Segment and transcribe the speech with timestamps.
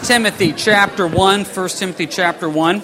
[0.00, 1.44] Timothy chapter 1.
[1.44, 2.82] 1 Timothy chapter 1.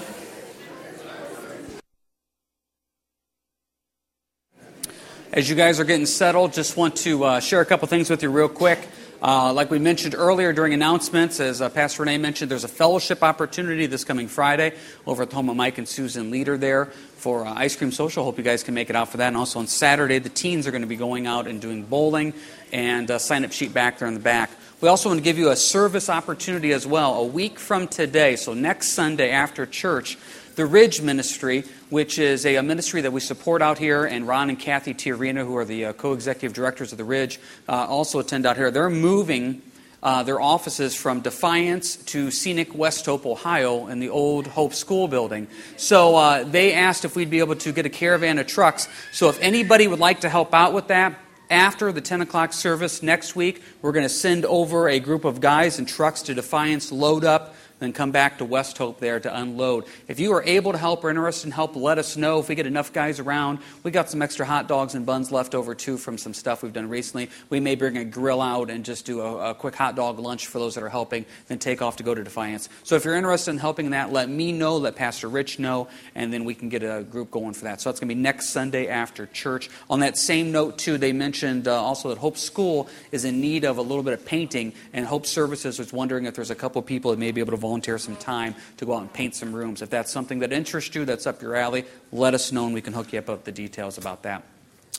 [5.32, 8.22] As you guys are getting settled, just want to uh, share a couple things with
[8.22, 8.78] you real quick.
[9.22, 13.22] Uh, like we mentioned earlier during announcements, as uh, Pastor Renee mentioned, there's a fellowship
[13.22, 14.74] opportunity this coming Friday
[15.06, 16.86] over at the home of Mike and Susan Leader there
[17.16, 18.22] for uh, Ice Cream Social.
[18.22, 19.28] Hope you guys can make it out for that.
[19.28, 22.34] And also on Saturday, the teens are going to be going out and doing bowling
[22.72, 24.50] and uh, sign up sheet back there in the back.
[24.80, 27.14] We also want to give you a service opportunity as well.
[27.14, 30.18] A week from today, so next Sunday after church,
[30.56, 34.58] the Ridge Ministry, which is a, ministry that we support out here, and Ron and
[34.58, 38.46] Kathy Tiarina, who are the uh, co executive directors of the Ridge, uh, also attend
[38.46, 38.70] out here.
[38.70, 39.62] They're moving
[40.02, 45.08] uh, their offices from Defiance to scenic West Hope, Ohio, in the old Hope School
[45.08, 45.46] building.
[45.76, 48.86] So uh, they asked if we'd be able to get a caravan of trucks.
[49.12, 51.18] So if anybody would like to help out with that,
[51.54, 55.40] after the 10 o'clock service next week, we're going to send over a group of
[55.40, 59.36] guys and trucks to Defiance, load up then come back to West Hope there to
[59.36, 59.84] unload.
[60.08, 62.38] If you are able to help or interested in help, let us know.
[62.38, 65.54] If we get enough guys around, we got some extra hot dogs and buns left
[65.54, 67.30] over too from some stuff we've done recently.
[67.50, 70.46] We may bring a grill out and just do a, a quick hot dog lunch
[70.46, 72.68] for those that are helping, then take off to go to Defiance.
[72.82, 76.32] So if you're interested in helping that, let me know, let Pastor Rich know, and
[76.32, 77.80] then we can get a group going for that.
[77.80, 79.68] So that's going to be next Sunday after church.
[79.90, 83.64] On that same note, too, they mentioned uh, also that Hope School is in need
[83.64, 86.80] of a little bit of painting, and Hope Services was wondering if there's a couple
[86.82, 89.54] people that may be able to volunteer some time to go out and paint some
[89.54, 89.80] rooms.
[89.80, 92.82] If that's something that interests you, that's up your alley, let us know and we
[92.82, 94.42] can hook you up with the details about that.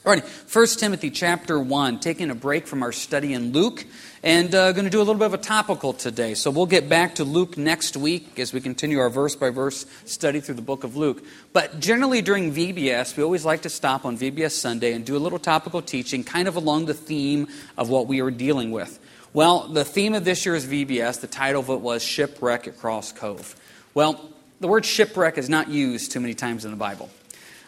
[0.03, 3.85] All right, 1 Timothy chapter 1, taking a break from our study in Luke,
[4.23, 6.33] and uh, going to do a little bit of a topical today.
[6.33, 9.85] So we'll get back to Luke next week as we continue our verse by verse
[10.05, 11.23] study through the book of Luke.
[11.53, 15.21] But generally during VBS, we always like to stop on VBS Sunday and do a
[15.21, 18.99] little topical teaching, kind of along the theme of what we are dealing with.
[19.35, 23.11] Well, the theme of this year's VBS, the title of it was Shipwreck at Cross
[23.11, 23.53] Cove.
[23.93, 24.29] Well,
[24.61, 27.09] the word shipwreck is not used too many times in the Bible.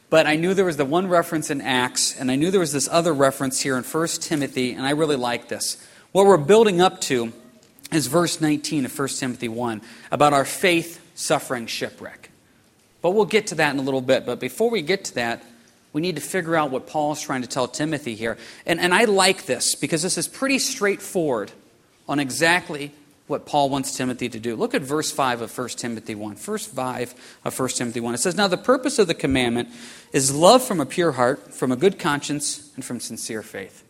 [0.10, 2.72] But I knew there was the one reference in Acts, and I knew there was
[2.72, 5.76] this other reference here in 1 Timothy, and I really like this.
[6.14, 7.34] What we're building up to
[7.92, 12.30] is verse 19 of 1 Timothy 1 about our faith suffering shipwreck.
[13.02, 14.26] But we'll get to that in a little bit.
[14.26, 15.44] But before we get to that,
[15.98, 18.38] we need to figure out what Paul is trying to tell Timothy here.
[18.68, 21.52] And, and I like this because this is pretty straightforward
[22.08, 22.92] on exactly
[23.26, 24.56] what Paul wants Timothy to do.
[24.56, 26.36] Look at verse 5 of 1 Timothy 1.
[26.36, 28.14] Verse 5 of 1 Timothy 1.
[28.14, 29.70] It says, Now the purpose of the commandment
[30.14, 33.84] is love from a pure heart, from a good conscience, and from sincere faith.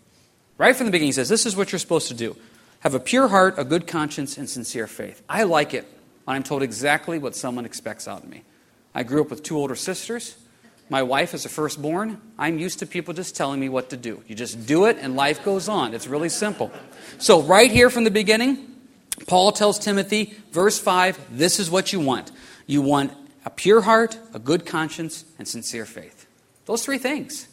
[0.57, 2.37] Right from the beginning, he says, This is what you're supposed to do.
[2.79, 5.21] Have a pure heart, a good conscience, and sincere faith.
[5.27, 5.85] I like it
[6.23, 8.43] when I'm told exactly what someone expects out of me.
[8.95, 10.37] I grew up with two older sisters.
[10.89, 12.21] My wife is a firstborn.
[12.37, 14.23] I'm used to people just telling me what to do.
[14.27, 15.93] You just do it and life goes on.
[15.93, 16.71] It's really simple.
[17.17, 18.75] So, right here from the beginning,
[19.27, 22.31] Paul tells Timothy, verse 5, this is what you want.
[22.67, 23.11] You want
[23.45, 26.25] a pure heart, a good conscience, and sincere faith.
[26.65, 27.47] Those three things.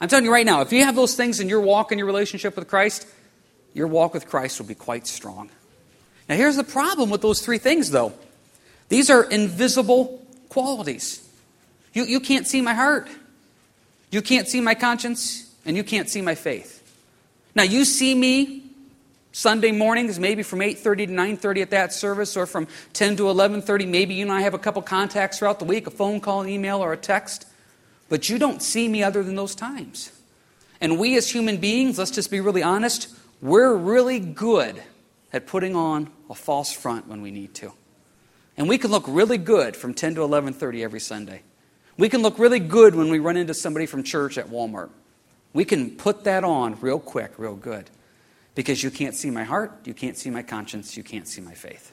[0.00, 2.06] I'm telling you right now, if you have those things in your walk and your
[2.06, 3.06] relationship with Christ,
[3.72, 5.50] your walk with Christ will be quite strong.
[6.28, 8.12] Now, here's the problem with those three things, though
[8.88, 11.25] these are invisible qualities.
[11.96, 13.08] You, you can't see my heart.
[14.10, 16.82] You can't see my conscience, and you can't see my faith.
[17.54, 18.64] Now, you see me
[19.32, 23.88] Sunday mornings, maybe from 8.30 to 9.30 at that service, or from 10 to 11.30.
[23.88, 26.50] Maybe you and I have a couple contacts throughout the week, a phone call, an
[26.50, 27.46] email, or a text.
[28.10, 30.12] But you don't see me other than those times.
[30.82, 33.08] And we as human beings, let's just be really honest,
[33.40, 34.82] we're really good
[35.32, 37.72] at putting on a false front when we need to.
[38.58, 41.40] And we can look really good from 10 to 11:30 every Sunday.
[41.98, 44.90] We can look really good when we run into somebody from church at Walmart.
[45.52, 47.90] We can put that on real quick, real good.
[48.54, 51.54] Because you can't see my heart, you can't see my conscience, you can't see my
[51.54, 51.92] faith.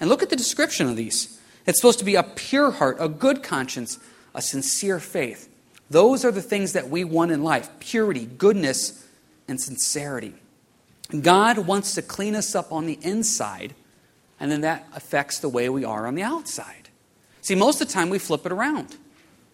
[0.00, 1.40] And look at the description of these.
[1.66, 3.98] It's supposed to be a pure heart, a good conscience,
[4.34, 5.48] a sincere faith.
[5.90, 9.06] Those are the things that we want in life purity, goodness,
[9.46, 10.34] and sincerity.
[11.20, 13.74] God wants to clean us up on the inside,
[14.38, 16.88] and then that affects the way we are on the outside.
[17.42, 18.96] See, most of the time we flip it around.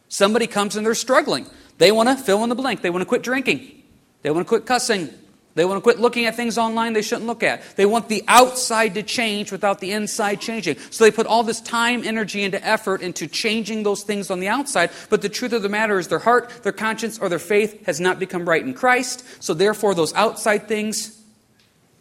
[0.08, 1.46] Somebody comes and they're struggling.
[1.78, 2.82] They want to fill in the blank.
[2.82, 3.82] They want to quit drinking.
[4.22, 5.10] They want to quit cussing.
[5.54, 7.62] They want to quit looking at things online they shouldn't look at.
[7.76, 10.76] They want the outside to change without the inside changing.
[10.90, 14.48] So they put all this time, energy, into effort into changing those things on the
[14.48, 14.90] outside.
[15.08, 18.00] But the truth of the matter is their heart, their conscience, or their faith has
[18.00, 19.24] not become right in Christ.
[19.42, 21.22] So therefore, those outside things,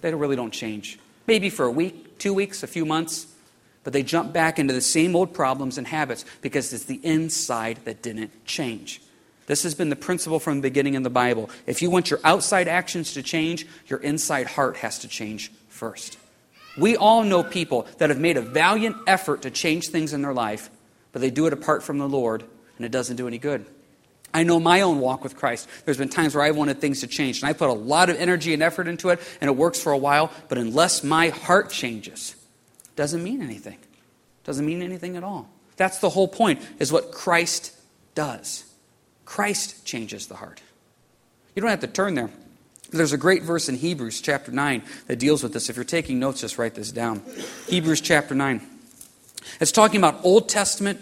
[0.01, 0.99] they really don't change.
[1.25, 3.27] Maybe for a week, two weeks, a few months
[3.85, 7.79] but they jump back into the same old problems and habits because it's the inside
[7.85, 8.99] that didn't change.
[9.45, 11.51] This has been the principle from the beginning in the Bible.
[11.67, 16.17] If you want your outside actions to change, your inside heart has to change first.
[16.77, 20.33] We all know people that have made a valiant effort to change things in their
[20.33, 20.71] life,
[21.11, 22.43] but they do it apart from the Lord,
[22.77, 23.67] and it doesn't do any good.
[24.33, 25.69] I know my own walk with Christ.
[25.85, 28.17] There's been times where I've wanted things to change, and I put a lot of
[28.17, 31.69] energy and effort into it, and it works for a while, but unless my heart
[31.69, 32.34] changes,
[32.95, 33.77] doesn't mean anything.
[34.43, 35.49] Doesn't mean anything at all.
[35.77, 37.75] That's the whole point, is what Christ
[38.13, 38.63] does.
[39.25, 40.61] Christ changes the heart.
[41.55, 42.29] You don't have to turn there.
[42.91, 45.69] There's a great verse in Hebrews chapter 9 that deals with this.
[45.69, 47.23] If you're taking notes, just write this down.
[47.67, 48.61] Hebrews chapter 9.
[49.59, 51.01] It's talking about Old Testament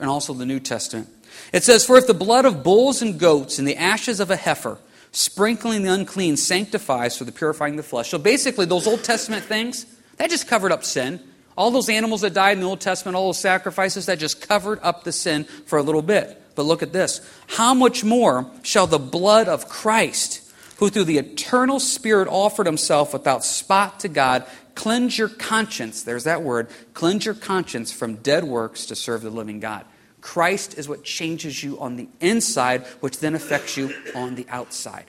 [0.00, 1.08] and also the New Testament.
[1.52, 4.36] It says, For if the blood of bulls and goats and the ashes of a
[4.36, 4.78] heifer,
[5.12, 8.10] sprinkling the unclean, sanctifies for the purifying of the flesh.
[8.10, 11.20] So basically, those Old Testament things, that just covered up sin.
[11.56, 14.80] All those animals that died in the Old Testament, all those sacrifices, that just covered
[14.82, 16.40] up the sin for a little bit.
[16.54, 17.20] But look at this.
[17.48, 23.12] How much more shall the blood of Christ, who through the eternal Spirit offered himself
[23.12, 28.44] without spot to God, cleanse your conscience, there's that word, cleanse your conscience from dead
[28.44, 29.84] works to serve the living God.
[30.20, 35.04] Christ is what changes you on the inside, which then affects you on the outside.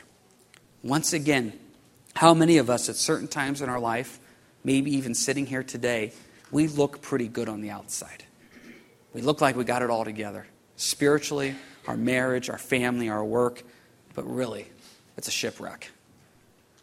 [0.84, 1.58] Once again,
[2.16, 4.20] how many of us at certain times in our life,
[4.66, 6.12] maybe even sitting here today,
[6.52, 8.26] we look pretty good on the outside?
[9.14, 10.46] We look like we got it all together
[10.76, 11.56] spiritually,
[11.88, 13.64] our marriage, our family, our work,
[14.14, 14.68] but really,
[15.16, 15.90] it's a shipwreck.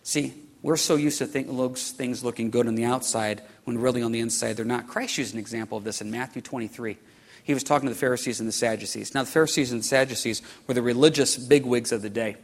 [0.02, 0.32] See,
[0.62, 4.56] we're so used to things looking good on the outside when really on the inside
[4.56, 4.87] they're not.
[4.87, 6.96] Christ used an example of this in Matthew 23.
[7.44, 9.14] He was talking to the Pharisees and the Sadducees.
[9.14, 12.37] Now, the Pharisees and the Sadducees were the religious bigwigs of the day.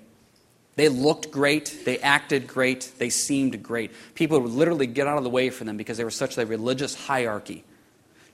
[0.79, 3.91] They looked great, they acted great, they seemed great.
[4.15, 6.47] People would literally get out of the way for them because they were such a
[6.47, 7.65] religious hierarchy.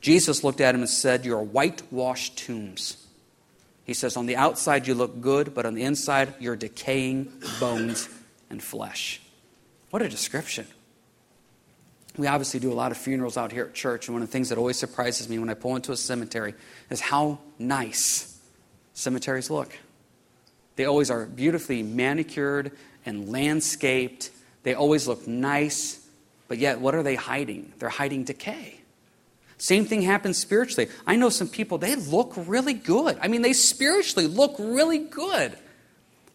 [0.03, 3.03] Jesus looked at them and said, You're whitewashed tombs.
[3.85, 8.11] He says, On the outside you look good, but on the inside you're decaying bones
[8.51, 9.23] and flesh.
[9.89, 10.67] What a description.
[12.19, 14.33] We obviously do a lot of funerals out here at church, and one of the
[14.33, 16.53] things that always surprises me when I pull into a cemetery
[16.91, 18.39] is how nice
[18.93, 19.75] cemeteries look.
[20.77, 22.73] They always are beautifully manicured
[23.07, 24.31] and landscaped.
[24.63, 26.05] They always look nice,
[26.49, 27.73] but yet what are they hiding?
[27.79, 28.81] They're hiding decay.
[29.57, 30.91] Same thing happens spiritually.
[31.07, 33.19] I know some people, they look really good.
[33.21, 35.57] I mean, they spiritually look really good.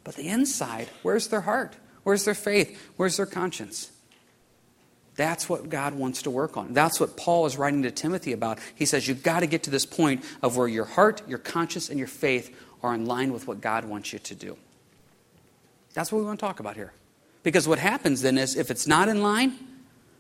[0.04, 1.76] But the inside, where's their heart?
[2.04, 2.92] Where's their faith?
[2.96, 3.92] Where's their conscience?
[5.16, 6.74] That's what God wants to work on.
[6.74, 8.58] That's what Paul is writing to Timothy about.
[8.74, 11.90] He says, You've got to get to this point of where your heart, your conscience,
[11.90, 14.58] and your faith are in line with what God wants you to do.
[15.94, 16.94] That's what we want to talk about here.
[17.44, 19.54] Because what happens then is, if it's not in line,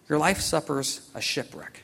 [0.07, 1.83] your life suffers a shipwreck.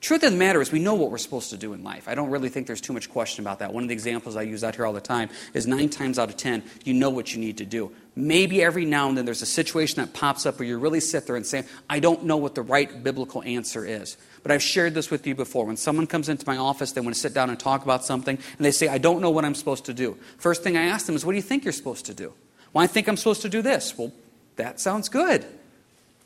[0.00, 2.08] Truth of the matter is, we know what we're supposed to do in life.
[2.08, 3.72] I don't really think there's too much question about that.
[3.74, 6.30] One of the examples I use out here all the time is nine times out
[6.30, 7.92] of ten, you know what you need to do.
[8.16, 11.26] Maybe every now and then there's a situation that pops up where you really sit
[11.26, 14.16] there and say, I don't know what the right biblical answer is.
[14.42, 15.66] But I've shared this with you before.
[15.66, 18.36] When someone comes into my office, they want to sit down and talk about something,
[18.56, 20.16] and they say, I don't know what I'm supposed to do.
[20.38, 22.32] First thing I ask them is, What do you think you're supposed to do?
[22.72, 23.96] Well, I think I'm supposed to do this.
[23.96, 24.12] Well,
[24.56, 25.44] that sounds good.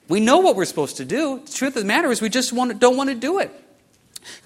[0.08, 1.40] We know what we're supposed to do.
[1.44, 3.50] The truth of the matter is, we just want to, don't want to do it.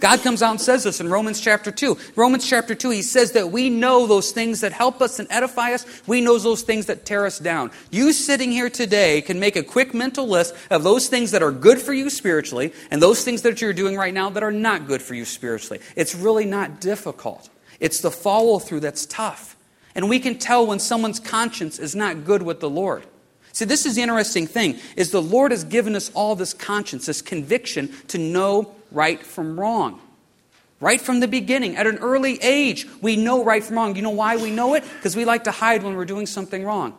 [0.00, 1.98] God comes out and says this in Romans chapter 2.
[2.16, 5.72] Romans chapter 2, he says that we know those things that help us and edify
[5.72, 5.86] us.
[6.06, 7.70] We know those things that tear us down.
[7.90, 11.52] You sitting here today can make a quick mental list of those things that are
[11.52, 14.86] good for you spiritually and those things that you're doing right now that are not
[14.86, 15.80] good for you spiritually.
[15.96, 17.48] It's really not difficult.
[17.80, 19.56] It's the follow through that's tough.
[19.94, 23.04] And we can tell when someone's conscience is not good with the Lord.
[23.52, 27.06] See, this is the interesting thing is the Lord has given us all this conscience,
[27.06, 30.00] this conviction to know right from wrong.
[30.80, 33.96] Right from the beginning, at an early age, we know right from wrong.
[33.96, 34.84] You know why we know it?
[34.96, 36.94] Because we like to hide when we're doing something wrong.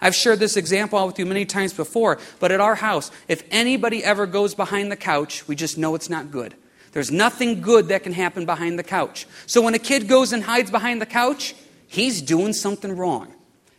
[0.00, 4.04] I've shared this example with you many times before, but at our house, if anybody
[4.04, 6.54] ever goes behind the couch, we just know it's not good.
[6.92, 9.26] There's nothing good that can happen behind the couch.
[9.46, 11.56] So when a kid goes and hides behind the couch,
[11.88, 13.33] he's doing something wrong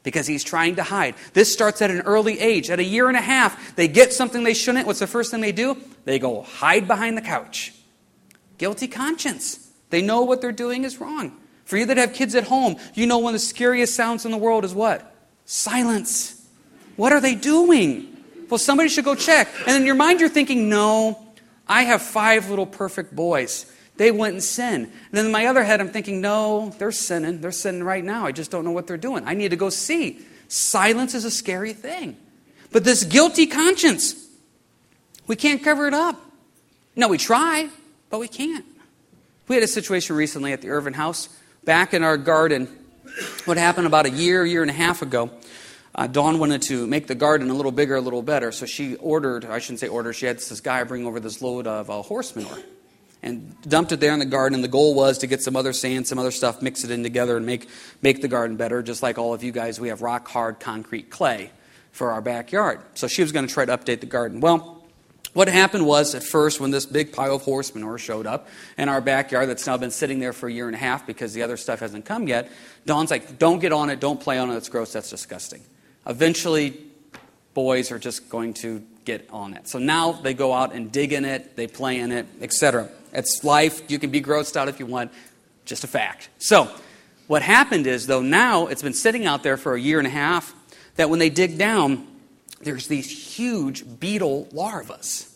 [0.05, 1.15] because he's trying to hide.
[1.33, 2.69] This starts at an early age.
[2.69, 4.87] At a year and a half, they get something they shouldn't.
[4.87, 5.75] What's the first thing they do?
[6.05, 7.73] They go hide behind the couch.
[8.57, 9.69] Guilty conscience.
[9.89, 11.35] They know what they're doing is wrong.
[11.65, 14.31] For you that have kids at home, you know one of the scariest sounds in
[14.31, 15.13] the world is what?
[15.45, 16.47] Silence.
[16.95, 18.15] What are they doing?
[18.49, 19.49] Well, somebody should go check.
[19.67, 21.19] And in your mind, you're thinking, no,
[21.67, 23.71] I have five little perfect boys.
[23.97, 24.85] They went and sinned.
[24.85, 27.41] And then in my other head, I'm thinking, no, they're sinning.
[27.41, 28.25] They're sinning right now.
[28.25, 29.23] I just don't know what they're doing.
[29.25, 30.19] I need to go see.
[30.47, 32.17] Silence is a scary thing.
[32.71, 34.15] But this guilty conscience,
[35.27, 36.19] we can't cover it up.
[36.95, 37.69] No, we try,
[38.09, 38.65] but we can't.
[39.47, 41.29] We had a situation recently at the Irvin House,
[41.63, 42.67] back in our garden.
[43.45, 45.31] What happened about a year, year and a half ago?
[45.95, 48.51] uh, Dawn wanted to make the garden a little bigger, a little better.
[48.51, 51.67] So she ordered, I shouldn't say ordered, she had this guy bring over this load
[51.67, 52.59] of uh, horse manure
[53.23, 54.55] and dumped it there in the garden.
[54.55, 57.03] And the goal was to get some other sand, some other stuff, mix it in
[57.03, 57.67] together, and make,
[58.01, 58.83] make the garden better.
[58.83, 61.51] Just like all of you guys, we have rock hard concrete clay
[61.91, 62.79] for our backyard.
[62.93, 64.41] So she was going to try to update the garden.
[64.41, 64.83] Well,
[65.35, 68.87] what happened was at first, when this big pile of horse manure showed up in
[68.87, 71.41] our backyard that's now been sitting there for a year and a half because the
[71.41, 72.49] other stuff hasn't come yet,
[72.85, 75.61] Dawn's like, don't get on it, don't play on it, that's gross, that's disgusting.
[76.07, 76.81] Eventually,
[77.53, 79.67] boys are just going to get on it.
[79.67, 82.89] So now they go out and dig in it, they play in it, etc.
[83.15, 83.89] It's life.
[83.89, 85.11] You can be grossed out if you want,
[85.65, 86.29] just a fact.
[86.37, 86.69] So,
[87.27, 90.11] what happened is, though, now it's been sitting out there for a year and a
[90.11, 90.53] half,
[90.95, 92.05] that when they dig down,
[92.61, 95.31] there's these huge beetle larvas.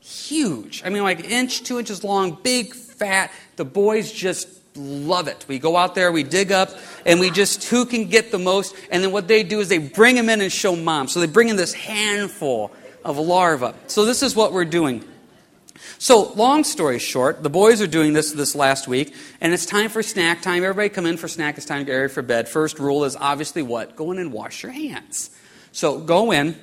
[0.00, 0.82] Huge.
[0.84, 3.30] I mean, like inch, two inches long, big, fat.
[3.56, 5.44] The boys just love it.
[5.48, 6.70] We go out there, we dig up,
[7.06, 8.74] and we just, who can get the most?
[8.90, 11.08] And then what they do is they bring them in and show mom.
[11.08, 12.72] So they bring in this handful
[13.04, 13.76] of larvae.
[13.86, 15.04] So this is what we're doing.
[15.98, 19.88] So, long story short, the boys are doing this this last week, and it's time
[19.88, 20.64] for snack time.
[20.64, 21.56] Everybody come in for snack.
[21.56, 22.48] It's time to get ready for bed.
[22.48, 23.96] First rule is obviously what?
[23.96, 25.30] Go in and wash your hands.
[25.72, 26.56] So, go in.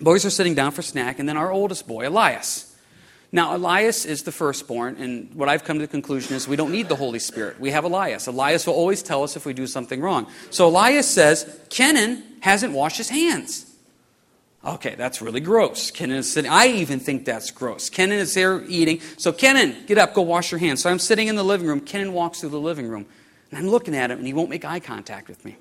[0.00, 2.68] Boys are sitting down for snack, and then our oldest boy, Elias.
[3.30, 6.72] Now, Elias is the firstborn, and what I've come to the conclusion is we don't
[6.72, 7.60] need the Holy Spirit.
[7.60, 8.26] We have Elias.
[8.26, 10.28] Elias will always tell us if we do something wrong.
[10.50, 13.67] So Elias says, Kenan hasn't washed his hands.
[14.64, 15.90] Okay, that's really gross.
[15.90, 16.50] Kenan is sitting.
[16.50, 17.88] I even think that's gross.
[17.88, 19.00] Kenan is there eating.
[19.16, 20.82] So, Kenan, get up, go wash your hands.
[20.82, 21.80] So I'm sitting in the living room.
[21.80, 23.06] Kenan walks through the living room,
[23.50, 25.56] and I'm looking at him, and he won't make eye contact with me.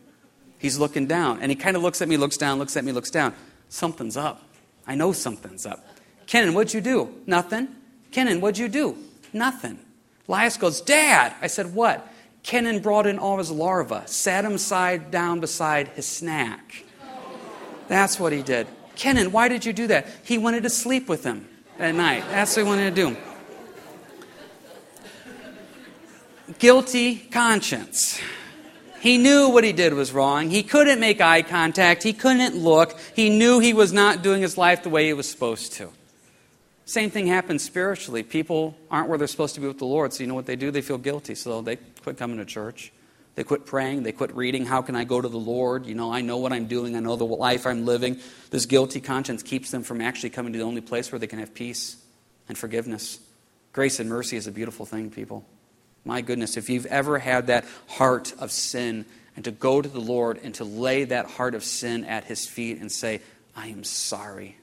[0.57, 2.91] He's looking down, and he kind of looks at me, looks down, looks at me,
[2.91, 3.35] looks down.
[3.69, 4.41] Something's up.
[4.87, 5.85] I know something's up.
[6.25, 7.13] Kenan, what'd you do?
[7.27, 7.67] Nothing.
[8.11, 8.97] Kenan, what'd you do?
[9.31, 9.77] Nothing.
[10.27, 11.33] Elias goes, Dad.
[11.41, 12.07] I said, What?
[12.43, 16.85] Kenan brought in all his larvae, sat him side down beside his snack.
[17.89, 18.67] That's what he did.
[18.97, 20.07] Kenan, why did you do that?
[20.23, 21.47] He wanted to sleep with him
[21.79, 22.23] at night.
[22.29, 23.17] That's what he wanted to do.
[26.59, 28.19] Guilty conscience.
[28.99, 30.49] He knew what he did was wrong.
[30.49, 32.01] He couldn't make eye contact.
[32.01, 32.99] He couldn't look.
[33.15, 35.91] He knew he was not doing his life the way he was supposed to.
[36.85, 38.23] Same thing happens spiritually.
[38.23, 40.55] People aren't where they're supposed to be with the Lord, so you know what they
[40.55, 40.71] do?
[40.71, 42.91] They feel guilty, so they quit coming to church.
[43.37, 44.01] They quit praying.
[44.01, 44.65] They quit reading.
[44.65, 45.85] How can I go to the Lord?
[45.85, 46.95] You know, I know what I'm doing.
[46.95, 48.19] I know the life I'm living.
[48.49, 51.37] This guilty conscience keeps them from actually coming to the only place where they can
[51.37, 51.97] have peace
[52.49, 53.19] and forgiveness.
[53.73, 55.45] Grace and mercy is a beautiful thing, people.
[56.03, 60.01] My goodness, if you've ever had that heart of sin and to go to the
[60.01, 63.21] Lord and to lay that heart of sin at His feet and say,
[63.55, 64.57] I am sorry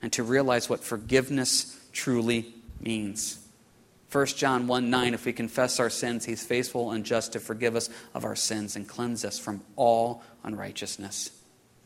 [0.00, 3.41] and to realize what forgiveness truly means.
[4.12, 7.74] 1 John 1 9, if we confess our sins, he's faithful and just to forgive
[7.74, 11.30] us of our sins and cleanse us from all unrighteousness.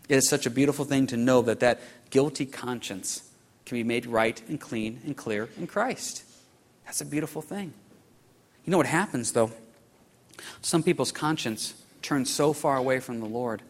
[0.08, 1.80] It is such a beautiful thing to know that that
[2.10, 3.22] guilty conscience
[3.64, 6.24] can be made right and clean and clear in Christ.
[6.84, 7.72] That's a beautiful thing.
[8.64, 9.52] You know what happens, though?
[10.62, 13.62] Some people's conscience turns so far away from the Lord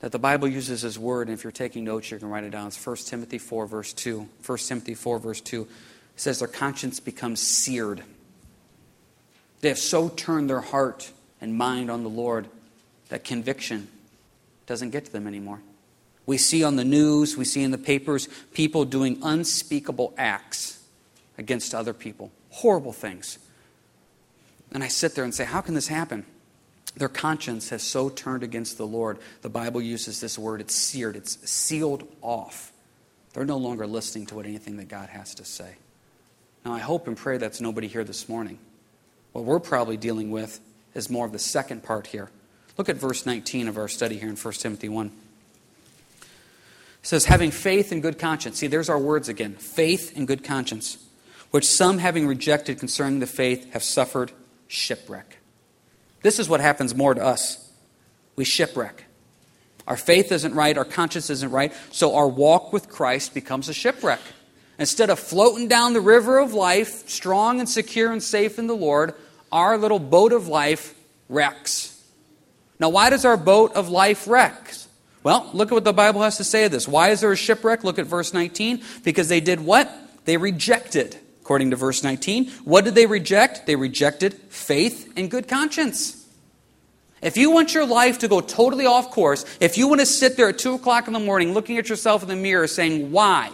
[0.00, 2.50] that the Bible uses his word, and if you're taking notes, you can write it
[2.50, 2.68] down.
[2.68, 4.28] It's 1 Timothy 4, verse 2.
[4.46, 5.66] 1 Timothy 4, verse 2
[6.16, 8.02] says, Their conscience becomes seared.
[9.60, 12.48] They have so turned their heart and mind on the Lord
[13.08, 13.88] that conviction
[14.66, 15.60] doesn't get to them anymore.
[16.26, 20.82] We see on the news, we see in the papers, people doing unspeakable acts
[21.36, 23.38] against other people, horrible things.
[24.72, 26.24] And I sit there and say, How can this happen?
[26.96, 29.18] Their conscience has so turned against the Lord.
[29.42, 32.72] The Bible uses this word it's seared, it's sealed off.
[33.32, 35.74] They're no longer listening to what anything that God has to say.
[36.64, 38.58] Now, I hope and pray that's nobody here this morning.
[39.32, 40.60] What we're probably dealing with
[40.94, 42.30] is more of the second part here.
[42.78, 45.06] Look at verse 19 of our study here in 1 Timothy 1.
[46.20, 46.26] It
[47.02, 48.58] says, having faith and good conscience.
[48.58, 50.96] See, there's our words again faith and good conscience,
[51.50, 54.32] which some, having rejected concerning the faith, have suffered
[54.66, 55.38] shipwreck.
[56.22, 57.70] This is what happens more to us.
[58.36, 59.04] We shipwreck.
[59.86, 63.74] Our faith isn't right, our conscience isn't right, so our walk with Christ becomes a
[63.74, 64.20] shipwreck.
[64.78, 68.74] Instead of floating down the river of life, strong and secure and safe in the
[68.74, 69.14] Lord,
[69.52, 70.94] our little boat of life
[71.28, 71.90] wrecks.
[72.80, 74.72] Now, why does our boat of life wreck?
[75.22, 76.86] Well, look at what the Bible has to say of this.
[76.86, 77.82] Why is there a shipwreck?
[77.82, 78.82] Look at verse 19.
[79.04, 79.90] Because they did what?
[80.24, 82.48] They rejected according to verse 19.
[82.64, 83.66] What did they reject?
[83.66, 86.26] They rejected faith and good conscience.
[87.20, 90.38] If you want your life to go totally off course, if you want to sit
[90.38, 93.50] there at 2 o'clock in the morning looking at yourself in the mirror saying, Why?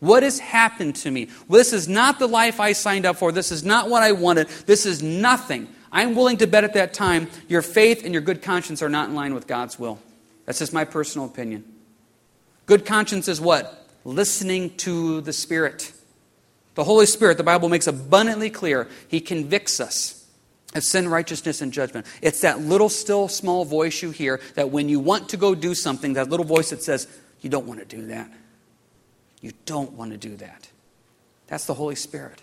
[0.00, 1.28] What has happened to me?
[1.48, 3.32] Well, this is not the life I signed up for.
[3.32, 4.48] This is not what I wanted.
[4.66, 5.68] This is nothing.
[5.90, 9.08] I'm willing to bet at that time your faith and your good conscience are not
[9.08, 9.98] in line with God's will.
[10.44, 11.64] That's just my personal opinion.
[12.66, 13.86] Good conscience is what?
[14.04, 15.92] Listening to the Spirit.
[16.74, 20.26] The Holy Spirit, the Bible makes abundantly clear, He convicts us
[20.74, 22.06] of sin, righteousness, and judgment.
[22.22, 25.74] It's that little, still, small voice you hear that when you want to go do
[25.74, 27.08] something, that little voice that says,
[27.40, 28.30] You don't want to do that.
[29.40, 30.68] You don't want to do that.
[31.46, 32.42] That's the Holy Spirit.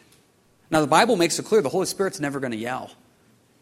[0.72, 2.92] Now, the Bible makes it clear the Holy Spirit's never going to yell.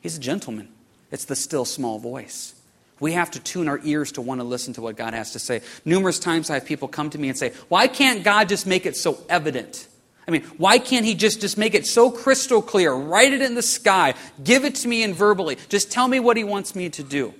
[0.02, 0.70] He's a gentleman.
[1.12, 2.56] It's the still small voice.
[3.00, 5.40] We have to tune our ears to want to listen to what God has to
[5.40, 5.62] say.
[5.84, 8.86] Numerous times I have people come to me and say, Why can't God just make
[8.86, 9.88] it so evident?
[10.28, 12.94] I mean, why can't He just, just make it so crystal clear?
[12.94, 14.14] Write it in the sky.
[14.44, 15.58] Give it to me in verbally.
[15.68, 17.34] Just tell me what He wants me to do.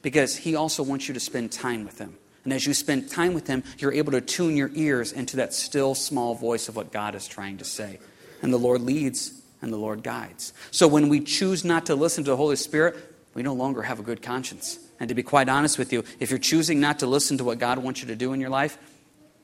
[0.00, 2.16] Because He also wants you to spend time with Him.
[2.44, 5.54] And as you spend time with Him, you're able to tune your ears into that
[5.54, 8.00] still small voice of what God is trying to say.
[8.42, 10.52] And the Lord leads and the Lord guides.
[10.70, 12.96] So when we choose not to listen to the Holy Spirit,
[13.34, 14.78] we no longer have a good conscience.
[14.98, 17.58] And to be quite honest with you, if you're choosing not to listen to what
[17.58, 18.76] God wants you to do in your life,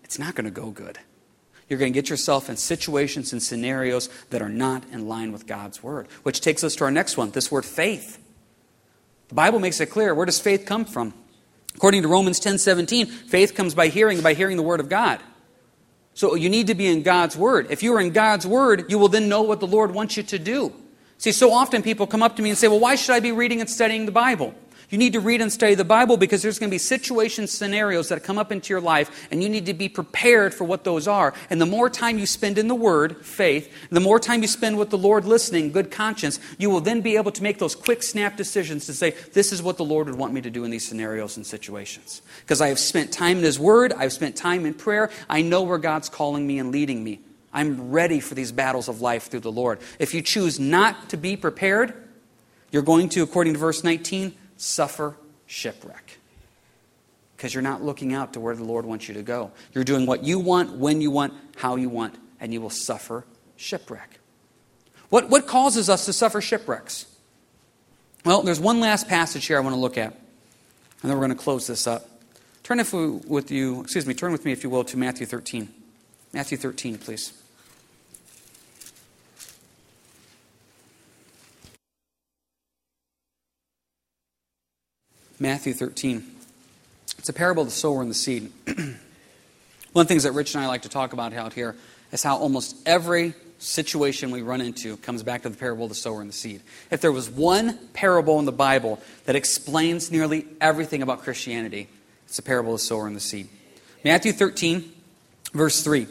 [0.03, 0.99] it's not going to go good.
[1.69, 5.47] You're going to get yourself in situations and scenarios that are not in line with
[5.47, 6.09] God's word.
[6.23, 8.19] Which takes us to our next one this word faith.
[9.29, 11.13] The Bible makes it clear where does faith come from?
[11.79, 15.21] According to Romans 10 17, faith comes by hearing, by hearing the word of God.
[16.13, 17.69] So you need to be in God's Word.
[17.71, 20.25] If you are in God's Word, you will then know what the Lord wants you
[20.25, 20.73] to do.
[21.19, 23.31] See, so often people come up to me and say, Well, why should I be
[23.31, 24.57] reading and studying the Bible?
[24.91, 28.09] You need to read and study the Bible because there's going to be situations, scenarios
[28.09, 31.07] that come up into your life, and you need to be prepared for what those
[31.07, 31.35] are.
[31.51, 34.79] And the more time you spend in the Word, faith, the more time you spend
[34.79, 38.03] with the Lord listening, good conscience, you will then be able to make those quick
[38.03, 40.71] snap decisions to say, This is what the Lord would want me to do in
[40.71, 42.23] these scenarios and situations.
[42.41, 45.65] Because I have spent time in His Word, I've spent time in prayer, I know
[45.65, 47.21] where God's calling me and leading me.
[47.53, 49.81] I'm ready for these battles of life through the Lord.
[49.99, 51.93] If you choose not to be prepared,
[52.71, 56.19] you're going to, according to verse 19, suffer shipwreck.
[57.37, 59.53] Because you're not looking out to where the Lord wants you to go.
[59.73, 63.25] You're doing what you want, when you want, how you want, and you will suffer
[63.57, 64.19] shipwreck.
[65.09, 67.07] What, what causes us to suffer shipwrecks?
[68.25, 71.37] Well, there's one last passage here I want to look at, and then we're going
[71.37, 72.09] to close this up.
[72.63, 75.25] Turn if we, with you, excuse me, turn with me if you will to Matthew
[75.25, 75.73] 13.
[76.35, 77.33] Matthew 13, please.
[85.41, 86.25] Matthew 13.
[87.19, 88.53] It's a parable of the sower and the seed.
[88.67, 88.77] One
[89.95, 91.77] of the things that Rich and I like to talk about out here
[92.13, 95.95] is how almost every situation we run into comes back to the parable of the
[95.95, 96.63] sower and the seed.
[96.91, 101.89] If there was one parable in the Bible that explains nearly everything about Christianity,
[102.27, 103.49] it's the parable of the sower and the seed.
[104.05, 104.93] Matthew 13,
[105.53, 106.07] verse 3.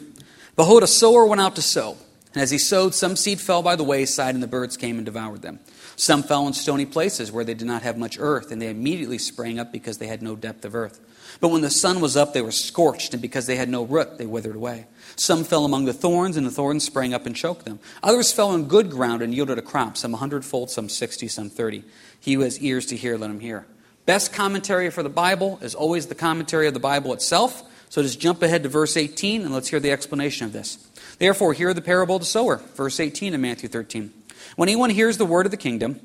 [0.56, 1.96] Behold, a sower went out to sow.
[2.34, 5.06] And as he sowed, some seed fell by the wayside, and the birds came and
[5.06, 5.60] devoured them.
[5.96, 9.18] Some fell in stony places where they did not have much earth, and they immediately
[9.18, 11.00] sprang up because they had no depth of earth.
[11.40, 14.18] But when the sun was up, they were scorched, and because they had no root,
[14.18, 14.86] they withered away.
[15.16, 17.80] Some fell among the thorns, and the thorns sprang up and choked them.
[18.02, 21.50] Others fell on good ground and yielded a crop, some a hundredfold, some sixty, some
[21.50, 21.84] thirty.
[22.20, 23.66] He who has ears to hear, let him hear.
[24.06, 27.62] Best commentary for the Bible is always the commentary of the Bible itself.
[27.90, 30.87] So just jump ahead to verse 18 and let's hear the explanation of this.
[31.18, 34.12] Therefore, hear the parable of the sower, verse 18 in Matthew 13.
[34.56, 36.00] When anyone hears the word of the kingdom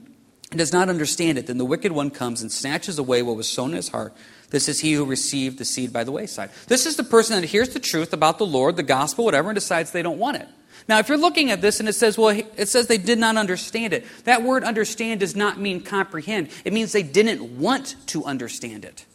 [0.50, 3.48] and does not understand it, then the wicked one comes and snatches away what was
[3.48, 4.14] sown in his heart.
[4.50, 6.52] This is he who received the seed by the wayside.
[6.68, 9.56] This is the person that hears the truth about the Lord, the gospel, whatever, and
[9.56, 10.48] decides they don't want it.
[10.88, 13.38] Now, if you're looking at this and it says, well, it says they did not
[13.38, 16.50] understand it, that word understand does not mean comprehend.
[16.66, 19.06] It means they didn't want to understand it.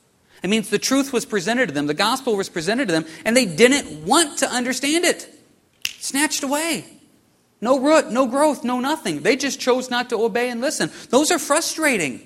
[0.43, 3.37] It means the truth was presented to them, the gospel was presented to them, and
[3.37, 5.29] they didn't want to understand it.
[5.99, 6.85] Snatched away.
[7.61, 9.23] No root, no growth, no nothing.
[9.23, 10.91] They just chose not to obey and listen.
[11.11, 12.25] Those are frustrating.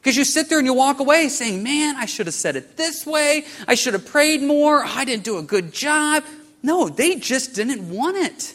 [0.00, 2.76] Because you sit there and you walk away saying, Man, I should have said it
[2.76, 3.46] this way.
[3.66, 4.84] I should have prayed more.
[4.84, 6.24] I didn't do a good job.
[6.62, 8.54] No, they just didn't want it.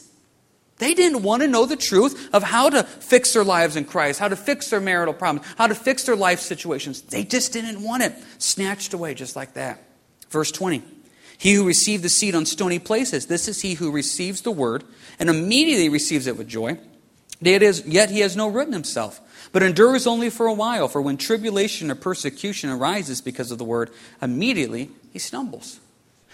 [0.78, 4.20] They didn't want to know the truth of how to fix their lives in Christ,
[4.20, 7.02] how to fix their marital problems, how to fix their life situations.
[7.02, 8.14] They just didn't want it.
[8.38, 9.84] Snatched away just like that.
[10.30, 10.84] Verse 20.
[11.40, 14.84] He who received the seed on stony places, this is he who receives the word
[15.20, 16.78] and immediately receives it with joy.
[17.40, 19.22] Yet he has no root in himself,
[19.54, 20.90] but endures only for a while.
[20.90, 23.90] For when tribulation or persecution arises because of the word,
[24.22, 25.80] immediately he stumbles.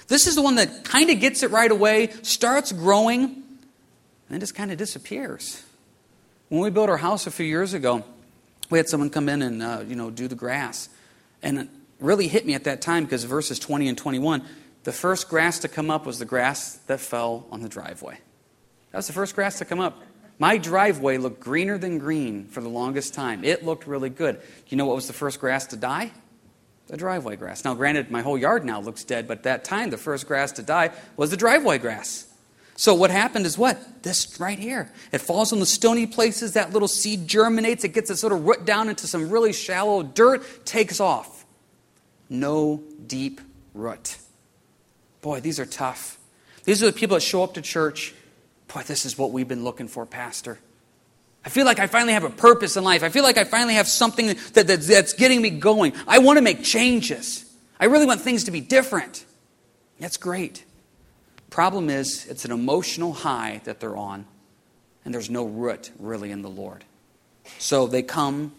[0.08, 3.36] This is the one that kind of gets it right away, starts growing, and
[4.30, 5.62] then just kind of disappears.
[6.50, 8.04] When we built our house a few years ago,
[8.72, 10.90] we had someone come in and uh, you know do the grass,
[11.44, 14.44] and it really hit me at that time because verses 20 and 21
[14.86, 18.20] the first grass to come up was the grass that fell on the driveway.
[18.92, 20.02] That was the first grass to come up.
[20.38, 23.44] My driveway looked greener than green for the longest time.
[23.44, 24.40] It looked really good.
[24.68, 26.12] You know what was the first grass to die?
[26.88, 27.66] The driveway grass.
[27.66, 30.52] Now, granted, my whole yard now looks dead, but at that time, the first grass
[30.54, 32.32] to die was the driveway grass.
[32.76, 34.04] So, what happened is what?
[34.04, 34.92] This right here.
[35.12, 38.66] It falls on the stony places, that little seed germinates, it gets its little root
[38.66, 41.44] down into some really shallow dirt, takes off.
[42.30, 43.42] No deep
[43.74, 44.18] root.
[45.26, 46.20] Boy, these are tough.
[46.66, 48.14] These are the people that show up to church.
[48.68, 50.60] Boy, this is what we've been looking for, Pastor.
[51.44, 53.02] I feel like I finally have a purpose in life.
[53.02, 55.94] I feel like I finally have something that, that, that's getting me going.
[56.08, 57.44] I want to make changes.
[57.80, 59.26] I really want things to be different.
[60.00, 60.64] That's great.
[61.50, 64.28] Problem is, it's an emotional high that they're on,
[65.06, 66.86] and there's no root really in the Lord.
[67.58, 68.54] So they come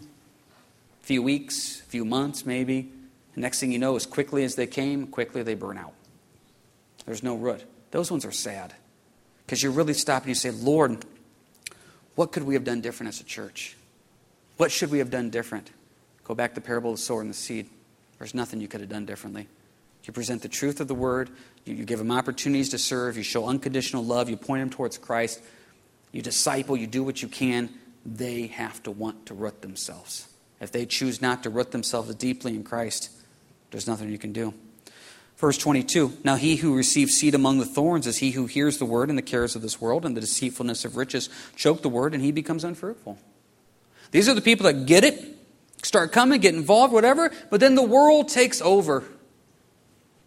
[1.01, 2.91] a few weeks, a few months maybe,
[3.37, 5.93] next thing you know, as quickly as they came, quickly they burn out.
[7.07, 7.65] There's no root.
[7.93, 8.75] Those ones are sad.
[9.45, 11.05] Because you really stop and you say, Lord,
[12.17, 13.77] what could we have done different as a church?
[14.57, 15.71] What should we have done different?
[16.25, 17.71] Go back to the parable of the sower and the seed.
[18.19, 19.47] There's nothing you could have done differently.
[20.05, 21.31] You present the truth of the word,
[21.65, 24.99] you, you give them opportunities to serve, you show unconditional love, you point them towards
[24.99, 25.43] Christ,
[26.13, 27.71] you disciple, you do what you can.
[28.05, 30.29] They have to want to root themselves.
[30.61, 33.11] If they choose not to root themselves deeply in Christ,
[33.73, 34.55] there's nothing you can do.
[35.37, 38.85] Verse 22 Now he who receives seed among the thorns is he who hears the
[38.85, 42.15] word and the cares of this world and the deceitfulness of riches choke the word
[42.15, 43.19] and he becomes unfruitful.
[44.11, 45.23] These are the people that get it,
[45.83, 49.05] start coming, get involved, whatever, but then the world takes over.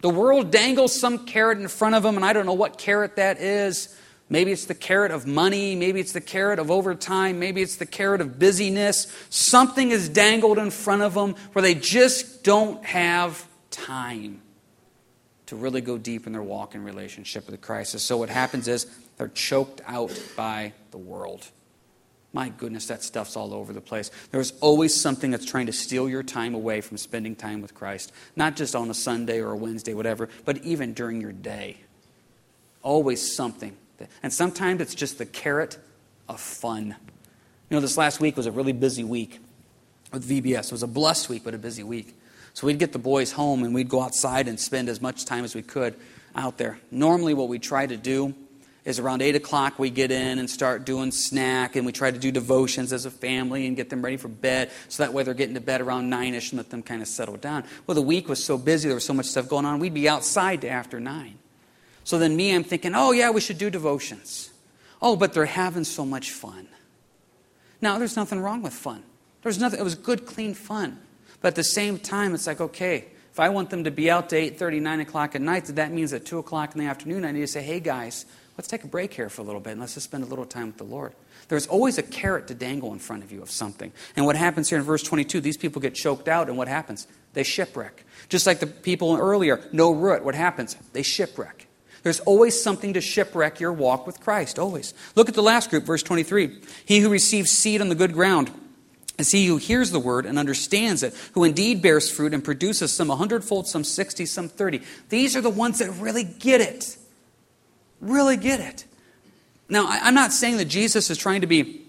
[0.01, 3.17] The world dangles some carrot in front of them, and I don't know what carrot
[3.17, 3.93] that is.
[4.29, 5.75] Maybe it's the carrot of money.
[5.75, 7.39] Maybe it's the carrot of overtime.
[7.39, 9.13] Maybe it's the carrot of busyness.
[9.29, 14.41] Something is dangled in front of them where they just don't have time
[15.49, 17.97] to really go deep in their walk and relationship with Christ.
[17.99, 18.85] So what happens is
[19.17, 21.47] they're choked out by the world.
[22.33, 24.11] My goodness, that stuff's all over the place.
[24.29, 28.11] There's always something that's trying to steal your time away from spending time with Christ.
[28.35, 31.77] Not just on a Sunday or a Wednesday, whatever, but even during your day.
[32.83, 33.75] Always something.
[34.21, 35.79] And sometimes it's just the carrot
[36.27, 36.95] of fun.
[37.69, 39.39] You know, this last week was a really busy week
[40.13, 40.65] with VBS.
[40.65, 42.15] It was a blessed week, but a busy week.
[42.53, 45.43] So we'd get the boys home and we'd go outside and spend as much time
[45.43, 45.95] as we could
[46.35, 46.79] out there.
[46.91, 48.33] Normally, what we try to do
[48.85, 52.17] is around 8 o'clock we get in and start doing snack and we try to
[52.17, 54.71] do devotions as a family and get them ready for bed.
[54.87, 57.37] So that way they're getting to bed around 9ish and let them kind of settle
[57.37, 57.65] down.
[57.85, 60.09] Well the week was so busy there was so much stuff going on we'd be
[60.09, 61.37] outside after 9
[62.03, 64.51] so then me i'm thinking oh yeah we should do devotions.
[65.01, 66.67] Oh but they're having so much fun.
[67.81, 69.03] Now there's nothing wrong with fun.
[69.43, 70.99] There's nothing it was good clean fun
[71.41, 74.29] but at the same time, it's like, okay, if I want them to be out
[74.29, 77.31] to 8.30, 9 o'clock at night, that means at 2 o'clock in the afternoon, I
[77.31, 78.25] need to say, hey, guys,
[78.57, 80.45] let's take a break here for a little bit and let's just spend a little
[80.45, 81.13] time with the Lord.
[81.47, 83.91] There's always a carrot to dangle in front of you of something.
[84.15, 87.07] And what happens here in verse 22, these people get choked out, and what happens?
[87.33, 88.03] They shipwreck.
[88.27, 90.23] Just like the people earlier, no root.
[90.23, 90.75] What happens?
[90.93, 91.67] They shipwreck.
[92.03, 94.93] There's always something to shipwreck your walk with Christ, always.
[95.15, 96.61] Look at the last group, verse 23.
[96.85, 98.51] He who receives seed on the good ground
[99.19, 102.91] is he who hears the word and understands it, who indeed bears fruit and produces
[102.91, 104.81] some a hundredfold, some sixty, some thirty.
[105.09, 106.97] These are the ones that really get it.
[108.01, 108.85] Really get it.
[109.67, 111.81] Now, I'm not saying that Jesus is trying to be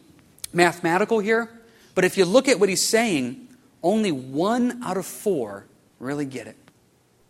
[0.53, 1.49] mathematical here,
[1.95, 3.49] but if you look at what he's saying,
[3.83, 5.65] only one out of four
[5.99, 6.57] really get it.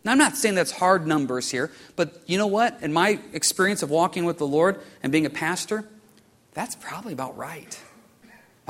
[0.03, 2.81] Now, I'm not saying that's hard numbers here, but you know what?
[2.81, 5.85] In my experience of walking with the Lord and being a pastor,
[6.53, 7.79] that's probably about right.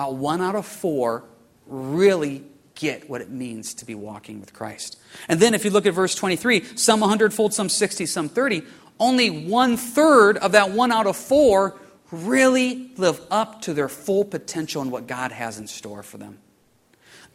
[0.02, 1.26] About one out of four
[1.68, 5.00] really get what it means to be walking with Christ.
[5.28, 8.64] And then if you look at verse 23, some 100 fold, some 60, some 30,
[9.00, 11.80] only one third of that one out of four
[12.12, 16.40] really live up to their full potential and what God has in store for them.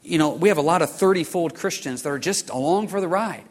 [0.03, 3.01] You know, we have a lot of 30 fold Christians that are just along for
[3.01, 3.45] the ride.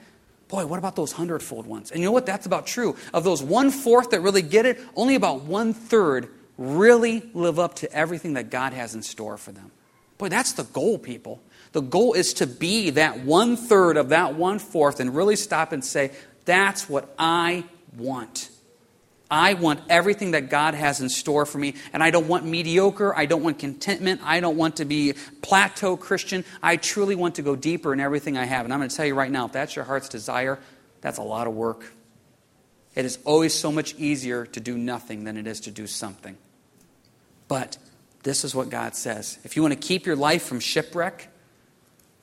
[0.50, 1.90] Boy, what about those hundredfold ones?
[1.90, 2.26] And you know what?
[2.26, 2.98] That's about true.
[3.14, 7.76] Of those one fourth that really get it, only about one third really live up
[7.76, 9.72] to everything that God has in store for them.
[10.18, 11.42] Boy, that's the goal, people.
[11.74, 15.74] The goal is to be that one third of that one fourth and really stop
[15.74, 16.12] and say,
[16.46, 17.66] that's what I
[17.98, 18.50] want.
[19.30, 21.74] I want everything that God has in store for me.
[21.92, 23.14] And I don't want mediocre.
[23.16, 24.22] I don't want contentment.
[24.24, 26.46] I don't want to be plateau Christian.
[26.62, 28.66] I truly want to go deeper in everything I have.
[28.66, 30.60] And I'm going to tell you right now if that's your heart's desire,
[31.02, 31.92] that's a lot of work.
[32.96, 36.38] It is always so much easier to do nothing than it is to do something.
[37.48, 37.78] But
[38.24, 39.38] this is what God says.
[39.44, 41.30] If you want to keep your life from shipwreck,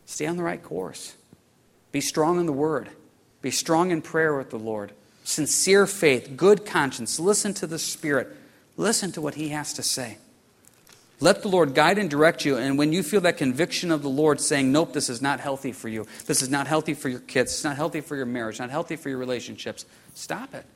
[0.06, 1.14] stay on the right course.
[1.92, 2.88] Be strong in the Word.
[3.42, 4.92] Be strong in prayer with the Lord.
[5.24, 7.20] Sincere faith, good conscience.
[7.20, 8.34] Listen to the Spirit.
[8.76, 10.18] Listen to what He has to say.
[11.22, 12.56] Let the Lord guide and direct you.
[12.56, 15.70] And when you feel that conviction of the Lord saying, nope, this is not healthy
[15.70, 18.58] for you, this is not healthy for your kids, it's not healthy for your marriage,
[18.58, 20.66] not healthy for your relationships, stop it.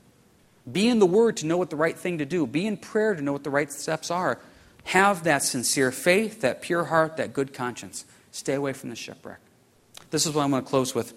[0.71, 2.47] Be in the Word to know what the right thing to do.
[2.47, 4.39] Be in prayer to know what the right steps are.
[4.85, 8.05] Have that sincere faith, that pure heart, that good conscience.
[8.31, 9.41] Stay away from the shipwreck.
[10.11, 11.13] This is what I'm going to close with.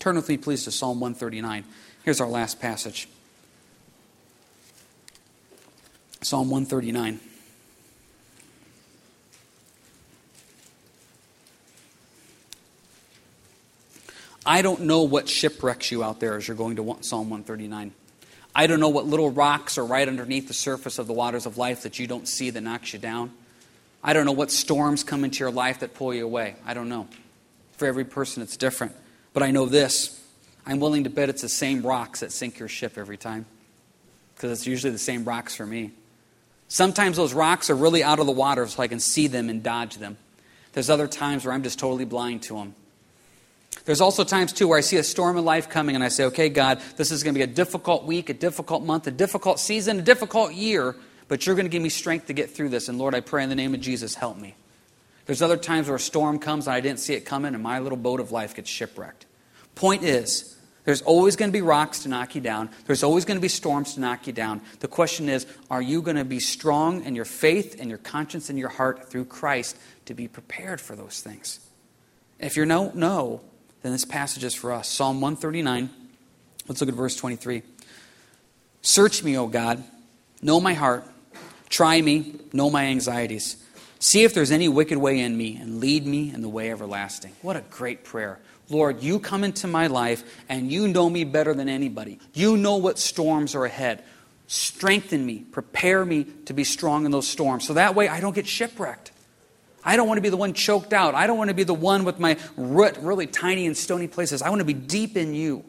[0.00, 1.64] Turn with me, please, to Psalm 139.
[2.02, 3.08] Here's our last passage
[6.22, 7.20] Psalm 139.
[14.48, 17.92] I don't know what shipwrecks you out there as you're going to Psalm 139.
[18.54, 21.58] I don't know what little rocks are right underneath the surface of the waters of
[21.58, 23.30] life that you don't see that knocks you down.
[24.02, 26.56] I don't know what storms come into your life that pull you away.
[26.64, 27.08] I don't know.
[27.72, 28.94] For every person, it's different.
[29.34, 30.18] But I know this
[30.64, 33.44] I'm willing to bet it's the same rocks that sink your ship every time.
[34.34, 35.90] Because it's usually the same rocks for me.
[36.68, 39.62] Sometimes those rocks are really out of the water so I can see them and
[39.62, 40.16] dodge them.
[40.72, 42.74] There's other times where I'm just totally blind to them.
[43.84, 46.24] There's also times, too, where I see a storm in life coming and I say,
[46.24, 49.60] okay, God, this is going to be a difficult week, a difficult month, a difficult
[49.60, 50.94] season, a difficult year,
[51.28, 52.88] but you're going to give me strength to get through this.
[52.88, 54.54] And Lord, I pray in the name of Jesus, help me.
[55.26, 57.80] There's other times where a storm comes and I didn't see it coming and my
[57.80, 59.26] little boat of life gets shipwrecked.
[59.74, 62.70] Point is, there's always going to be rocks to knock you down.
[62.86, 64.62] There's always going to be storms to knock you down.
[64.80, 68.48] The question is, are you going to be strong in your faith and your conscience
[68.48, 71.60] and your heart through Christ to be prepared for those things?
[72.38, 73.42] If you're no, no,
[73.82, 74.88] then this passage is for us.
[74.88, 75.90] Psalm 139.
[76.66, 77.62] Let's look at verse 23.
[78.82, 79.82] Search me, O God,
[80.42, 81.04] know my heart,
[81.68, 83.56] try me, know my anxieties.
[83.98, 87.32] See if there's any wicked way in me, and lead me in the way everlasting.
[87.42, 88.38] What a great prayer.
[88.70, 92.20] Lord, you come into my life, and you know me better than anybody.
[92.32, 94.04] You know what storms are ahead.
[94.46, 98.34] Strengthen me, prepare me to be strong in those storms, so that way I don't
[98.34, 99.10] get shipwrecked.
[99.88, 101.14] I don't want to be the one choked out.
[101.14, 104.42] I don't want to be the one with my root really tiny and stony places.
[104.42, 105.64] I want to be deep in you.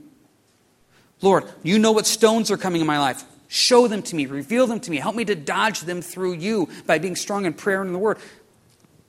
[1.22, 3.24] Lord, you know what stones are coming in my life.
[3.48, 4.98] Show them to me, reveal them to me.
[4.98, 8.00] Help me to dodge them through you by being strong in prayer and in the
[8.00, 8.18] word.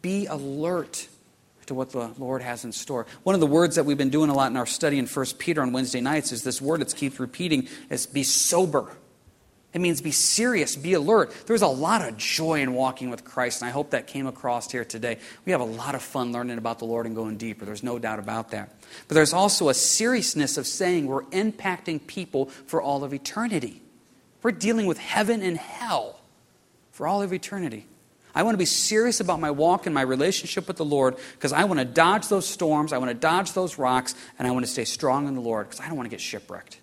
[0.01, 1.09] Be alert
[1.67, 3.05] to what the Lord has in store.
[3.25, 5.27] One of the words that we've been doing a lot in our study in 1
[5.39, 8.89] Peter on Wednesday nights is this word that's keeps repeating is be sober.
[9.73, 11.33] It means be serious, be alert.
[11.47, 14.71] There's a lot of joy in walking with Christ, and I hope that came across
[14.71, 15.19] here today.
[15.45, 17.65] We have a lot of fun learning about the Lord and going deeper.
[17.65, 18.75] There's no doubt about that.
[19.07, 23.81] But there's also a seriousness of saying we're impacting people for all of eternity.
[24.43, 26.19] We're dealing with heaven and hell
[26.91, 27.87] for all of eternity.
[28.35, 31.53] I want to be serious about my walk and my relationship with the Lord because
[31.53, 34.65] I want to dodge those storms, I want to dodge those rocks, and I want
[34.65, 36.80] to stay strong in the Lord because I don't want to get shipwrecked.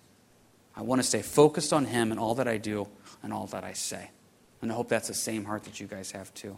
[0.78, 2.86] I want to stay focused on Him in all that I do
[3.24, 4.10] and all that I say.
[4.62, 6.56] And I hope that's the same heart that you guys have too.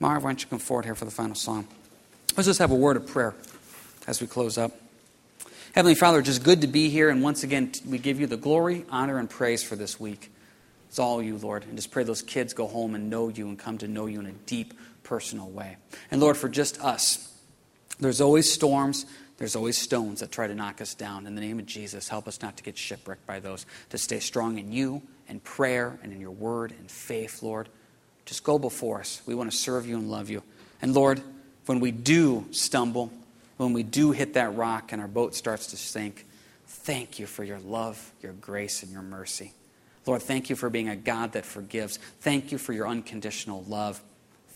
[0.00, 1.66] Marv, why don't you come forward here for the final song?
[2.36, 3.34] Let's just have a word of prayer
[4.06, 4.72] as we close up.
[5.74, 7.08] Heavenly Father, just good to be here.
[7.08, 10.30] And once again, we give you the glory, honor, and praise for this week.
[10.88, 11.64] It's all you, Lord.
[11.64, 14.20] And just pray those kids go home and know you and come to know you
[14.20, 15.78] in a deep, personal way.
[16.10, 17.34] And Lord, for just us,
[17.98, 19.06] there's always storms,
[19.38, 21.26] there's always stones that try to knock us down.
[21.26, 24.18] In the name of Jesus, help us not to get shipwrecked by those, to stay
[24.18, 27.68] strong in you and prayer and in your word and faith, Lord.
[28.26, 29.22] Just go before us.
[29.26, 30.42] We want to serve you and love you.
[30.82, 31.22] And Lord,
[31.66, 33.12] when we do stumble,
[33.58, 36.26] when we do hit that rock and our boat starts to sink,
[36.66, 39.52] thank you for your love, your grace, and your mercy.
[40.04, 41.98] Lord, thank you for being a God that forgives.
[42.20, 44.02] Thank you for your unconditional love.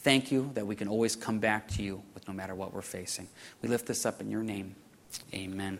[0.03, 2.83] Thank you that we can always come back to you with no matter what we're
[2.83, 3.29] facing.
[3.62, 4.75] We lift this up in your name.
[5.33, 5.79] Amen.